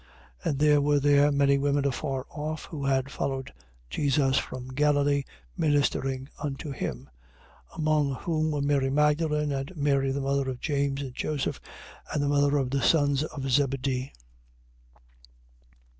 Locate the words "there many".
0.99-1.57